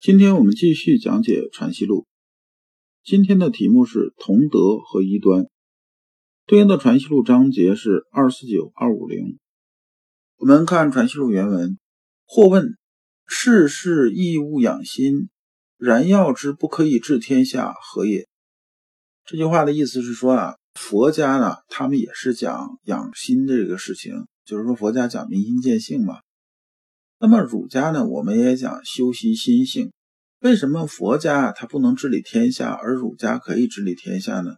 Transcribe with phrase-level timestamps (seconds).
[0.00, 2.04] 今天我们继续讲解《传习录》，
[3.04, 5.44] 今天的题目是同德和一端，
[6.46, 9.38] 对应的《传习录》章节是二四九、二五零。
[10.38, 11.78] 我们看《传习录》原文：
[12.24, 12.78] 或问
[13.26, 15.28] 世事亦务养心，
[15.76, 18.26] 然要之不可以治天下，何也？
[19.26, 24.14] 这句话的意思是说啊，佛家呢，他们也是讲养心这个事情，
[24.46, 26.20] 就是说佛家讲明心见性嘛。
[27.22, 29.92] 那么儒家呢，我们也讲修习心性。
[30.40, 34.56] 为什么佛家他不能治理天下，而儒家可以治理天下呢？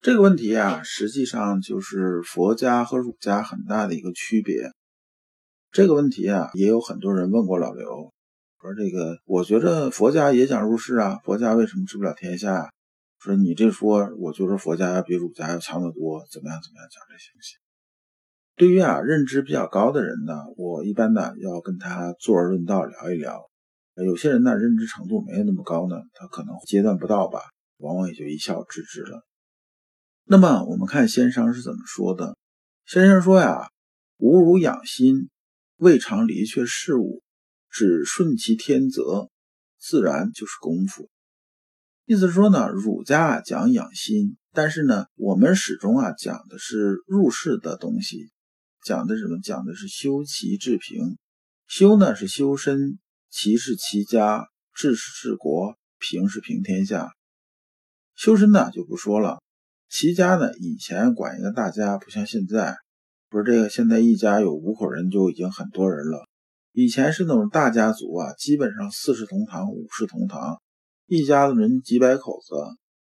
[0.00, 4.72] 这个问题啊，实际上就是佛家和儒家很大的一个区别。
[5.70, 8.12] 这个问题啊，也有很多人问过老刘，
[8.60, 12.72] 说这个，我觉得佛家也讲入世啊，佛家为什么治不了天下？
[13.20, 16.60] 说你这说，我觉得佛家比儒家要强得多，怎么样？
[16.60, 16.88] 怎么样？
[16.90, 17.54] 讲这些东西。
[18.62, 23.50] 对于啊认知比较高的人呢，我一般呢要跟他坐而论道聊一聊。
[23.96, 27.40] 有些人呢认知程度没有那么高呢，他可能阶段不到吧，
[27.78, 29.26] 往往也就一笑置之了。
[30.26, 32.36] 那么我们看先生是怎么说的？
[32.86, 33.66] 先生说呀
[34.18, 35.28] ：“吾儒养心，
[35.78, 37.20] 未尝离却事物，
[37.68, 39.28] 只顺其天则，
[39.76, 41.10] 自然就是功夫。”
[42.06, 48.30] 意思是说呢，儒家讲养心，但是呢，我们始终啊讲的是入世的东西。
[48.84, 49.38] 讲的什么？
[49.40, 51.16] 讲的是修齐治平。
[51.66, 52.98] 修呢是修身，
[53.30, 57.12] 齐是齐家，治是治国，平是平天下。
[58.14, 59.40] 修身呢就不说了。
[59.88, 62.76] 齐家呢以前管一个大家，不像现在，
[63.30, 66.26] 不是这个现在一家有五口人就已经很多人了。
[66.72, 70.60] 以前是那种大家族啊，基本上四世同堂，五世同堂，
[71.06, 72.54] 一家子人几百口子，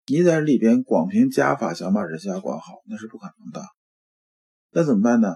[0.08, 3.62] 你在里边光凭家法想把这家管好，那是不可能的。
[4.72, 5.36] 那怎么办呢？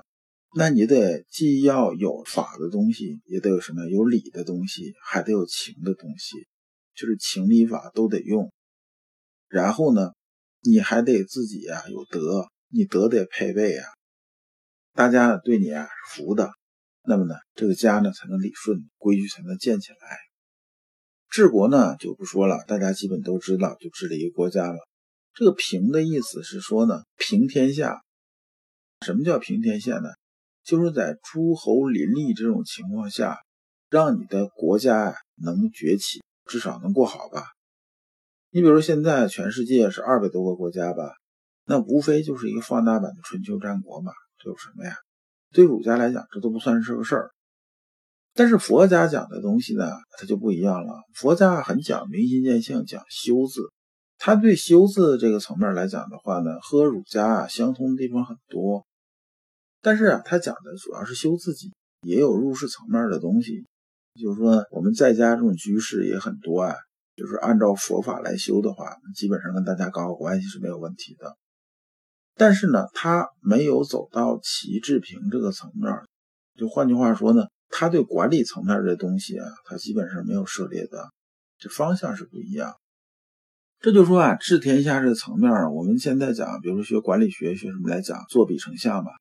[0.58, 6.48] 那你得既要有法的东西，也得有什么有理的东西，还得有情的东西，
[6.96, 8.52] 就是情理法都得用。
[9.48, 10.14] 然后呢，
[10.64, 13.86] 你还得自己呀有德，你德得配备啊，
[14.94, 16.50] 大家对你啊服的，
[17.04, 19.98] 那么呢这个家呢才能理顺，规矩才能建起来。
[21.30, 24.80] 治国呢就不说了，大家基本都知道，就治理一个国家了。
[25.36, 28.02] 这个平的意思是说呢平天下。
[29.06, 30.10] 什么叫平天下呢？
[30.68, 33.38] 就是在诸侯林立这种情况下，
[33.90, 37.46] 让你的国家能崛起，至少能过好吧。
[38.50, 41.14] 你比如现在全世界是二百多个国家吧，
[41.64, 44.98] 那无非就是一个放大版的春秋战国嘛，这有什么呀？
[45.54, 47.32] 对儒家来讲，这都不算是个事儿。
[48.34, 49.90] 但是佛家讲的东西呢，
[50.20, 50.94] 它就不一样了。
[51.14, 53.72] 佛家很讲明心见性，讲修字。
[54.18, 58.86] 他对修字这个层面来讲的话呢，和儒家啊相通的地方很多。
[59.88, 61.72] 但是啊，他讲的主要是修自己，
[62.02, 63.66] 也有入世层面的东西。
[64.22, 66.76] 就是说，我们在家这种居士也很多啊。
[67.16, 71.38] 就是按照佛法来修的话，基本上跟大家搞好关系是没有问题的。
[72.36, 75.90] 但是呢，他没有走到齐治平这个层面。
[76.58, 81.08] 就换句话说呢，他对管理层面这东西啊，他基本上没有涉猎的。
[81.58, 82.74] 这方向是不一样。
[83.80, 89.12] 这就说啊，治天下这个层面，我们现在讲，比如说学管理学，学什么来讲，作比成像吧。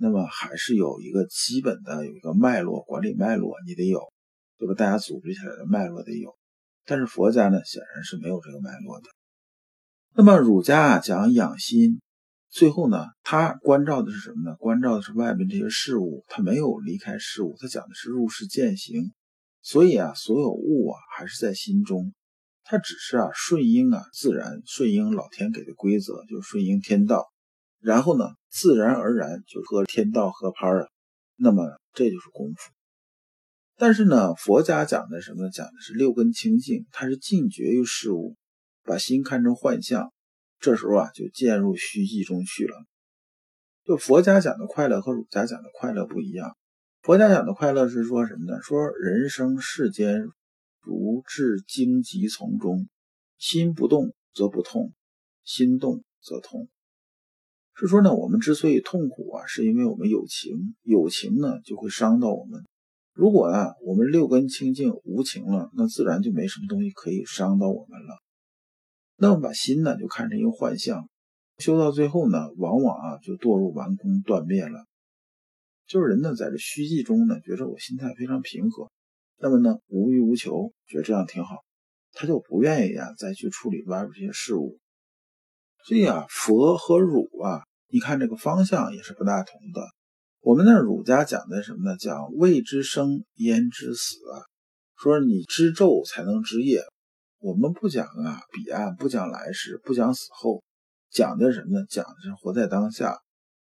[0.00, 4.00] 那么还是有一个基本的有一个脉络，管理脉络你得有，
[4.56, 4.74] 对吧？
[4.74, 6.36] 大家组织起来的脉络得有。
[6.86, 9.08] 但是佛家呢，显然是没有这个脉络的。
[10.14, 12.00] 那么儒家啊讲养心，
[12.48, 14.56] 最后呢，他关照的是什么呢？
[14.56, 19.12] 关照的是外面这些事物，他没有离开事物，他讲的是入世践行。
[19.60, 22.14] 所以啊，所有物啊还是在心中，
[22.64, 27.26] 他只是啊顺应啊自然，顺应老天给的规则，就顺应天道。
[27.80, 30.90] 然后呢，自然而然就和天道合拍了，
[31.36, 32.72] 那么这就是功夫。
[33.76, 35.48] 但是呢，佛家讲的什么？
[35.50, 38.36] 讲的是六根清净，它是禁绝于事物，
[38.82, 40.12] 把心看成幻象，
[40.58, 42.74] 这时候啊就渐入虚寂中去了。
[43.84, 46.56] 就佛家讲的快乐和儒家讲的快乐不一样。
[47.02, 48.60] 佛家讲的快乐是说什么呢？
[48.62, 50.26] 说人生世间
[50.80, 52.88] 如至荆棘丛中，
[53.38, 54.92] 心不动则不痛，
[55.44, 56.68] 心动则痛。
[57.86, 62.64] 是说呢，我们之所以痛苦啊，是因为我们有情，有情呢就会伤到我们。
[63.12, 68.18] 如果啊，我们六根清净无情了，那自然就没什么东西可以伤到我们了。
[69.16, 71.08] 那么把心呢，就看成一个幻象，
[71.58, 74.84] 修到最后呢，往往啊就堕入完空断灭了。
[75.86, 78.90] 就是人呢，在这虚寂中呢，觉着我心态非常平和，
[79.38, 81.64] 那么呢，无欲无求，觉得这样挺好，
[82.12, 84.78] 他就不愿意啊再去处理外边这些事物。
[85.84, 89.82] 所以啊，佛和儒啊，你看这个方向也是不大同的。
[90.40, 91.96] 我们那儒家讲的什么呢？
[91.96, 94.16] 讲未知生焉知死，
[94.96, 96.82] 说你知昼才能知夜。
[97.38, 100.62] 我们不讲啊彼岸，不讲来世，不讲死后，
[101.10, 101.86] 讲的什么呢？
[101.88, 103.18] 讲的是活在当下。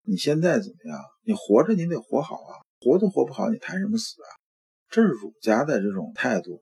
[0.04, 1.00] 你现在怎么样？
[1.24, 4.30] 你活着你得活好啊，活都活不好，你谈什么死啊？
[4.90, 6.62] 这是儒家的这种态度。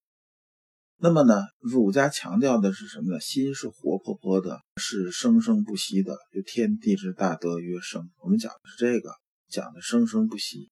[1.01, 3.21] 那么呢，儒家强调的是什么呢？
[3.21, 6.17] 心是活泼泼的，是生生不息的。
[6.33, 9.11] 就天地之大德曰生，我们讲的是这个，
[9.47, 10.69] 讲的生生不息。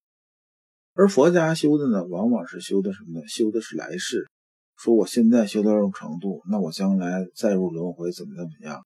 [0.94, 3.26] 而佛家修的呢，往往是修的什么呢？
[3.28, 4.30] 修的是来世。
[4.76, 8.86] 说我现在修到这种程度，那我将来再入轮回怎么怎么样？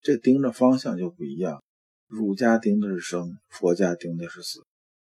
[0.00, 1.60] 这盯着方向就不一样。
[2.06, 4.60] 儒家盯的是生，佛家盯的是死。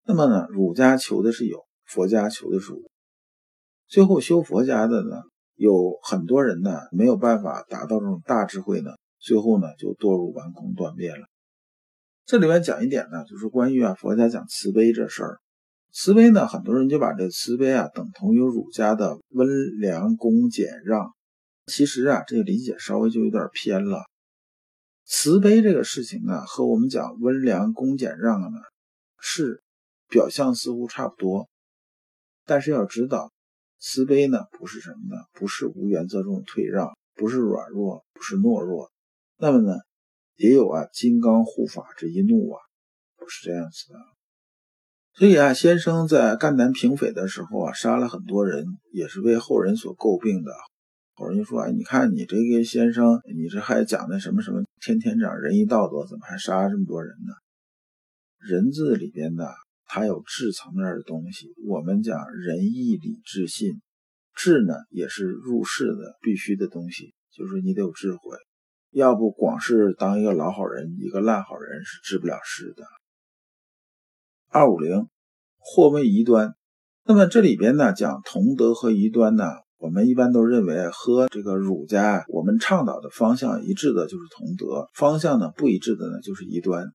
[0.06, 2.90] 那么呢，儒家求的是有，佛家求的是无。
[3.96, 5.22] 最后修佛家的呢，
[5.56, 11.26] 有很多人呢没有办法达到这种大智慧呢，最后呢就堕入顽空断灭了。
[12.26, 15.40] 这里面讲一点呢，就是关于啊佛家讲慈悲这事儿。
[15.94, 19.48] 慈悲呢，很多人就把这慈悲啊等同于儒家的温
[19.80, 21.14] 良恭俭让。
[21.68, 24.04] 其实啊，这个理解稍微就有点偏了。
[25.06, 28.60] 慈悲这个事情呢，和我们讲温良恭俭让呢，
[29.22, 29.64] 是
[30.10, 31.48] 表象似乎差不多，
[32.46, 33.32] 但是要知道。
[33.80, 35.22] 慈悲呢，不是什么呢？
[35.34, 38.92] 不是无原则中退让，不是软弱，不是懦弱。
[39.38, 39.76] 那么呢，
[40.36, 42.60] 也有啊，金刚护法这一怒啊，
[43.18, 44.00] 不是这样子的。
[45.14, 50.52] 所以啊，先生在赣南平匪的时候啊，杀了很多人，也是为后人所诟病的。
[51.14, 57.34] 后人就说：“哎，你看你这个先生，你这还讲的什么什么，天天讲仁义道德，怎么还杀这么多人呢？
[58.40, 59.54] 人字里边的。”
[59.96, 63.80] 它有智层面的东西，我们讲仁义礼智信，
[64.34, 68.38] 智呢也是入世的必须的东西，就是你得有智慧，
[68.92, 72.84] 要不光是当一个老好人，一个烂好人是治不了事的。
[74.50, 75.08] 二五零，
[75.60, 76.56] 或谓疑端。
[77.06, 79.46] 那么这里边呢讲同德和疑端呢，
[79.78, 86.92] 我们一般都认为和这个儒家我们倡导的方向一致的就是同德，方向呢不一致的呢就是疑端。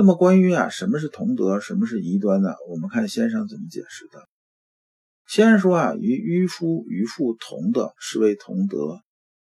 [0.00, 2.50] 那么关于啊，什么是同德，什么是夷端呢？
[2.68, 4.28] 我们看先生怎么解释的。
[5.26, 9.00] 先生说啊，与渔夫愚妇同的是为同德，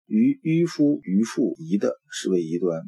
[0.04, 2.82] 与渔夫愚妇夷的是为夷端。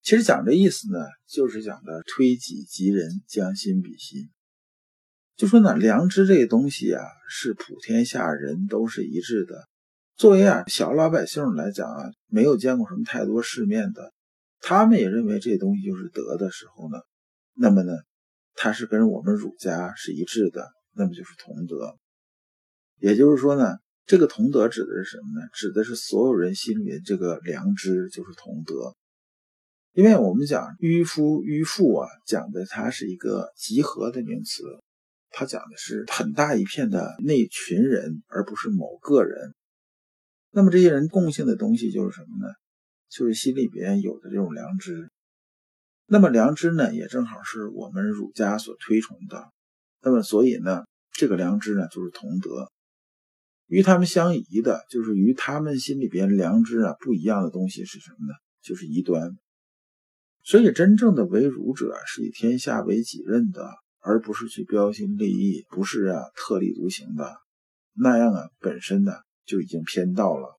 [0.00, 4.30] 其实讲这意思呢，就是讲的推己及人，将心比心。
[5.36, 9.68] 就说呢，良知这个东西啊，是普天下人都是一致的。
[10.16, 14.14] 作为啊小老百姓来讲啊，没有见过什么太多世面的。
[14.66, 16.96] 他们也认为这东西就是德的时候呢，
[17.52, 17.92] 那么呢，
[18.54, 21.98] 它是跟我们儒家是一致的，那么就是同德。
[22.98, 23.76] 也就是说呢，
[24.06, 25.46] 这个同德指的是什么呢？
[25.52, 28.96] 指的是所有人心里这个良知就是同德。
[29.92, 34.62] 因为我们讲迂夫迂妇啊，讲的它是一个集合的名词，
[35.28, 39.54] 它讲的是很大一片的那群人，而不是某个人。
[40.52, 42.54] 那么这些人共性的东西就是什么呢？
[43.16, 45.08] 就是心里边有的这种良知，
[46.06, 49.52] 那么良知呢，也正好是我们儒家所推崇的。
[50.02, 52.72] 那么所以呢，这个良知呢，就是同德。
[53.66, 58.34] 与他们相宜的，就是与他们心里边良知啊不一样的东西是什么呢？
[58.60, 59.30] 就是异端。
[60.42, 63.64] 所以真正的为儒者是以天下为己任的，
[64.00, 67.36] 而不是去标新立异，不是啊特立独行的。
[67.92, 69.12] 那样啊，本身呢
[69.46, 70.58] 就已经偏道了。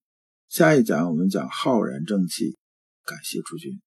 [0.51, 2.57] 下一讲我们讲浩然正气，
[3.05, 3.79] 感谢诸君。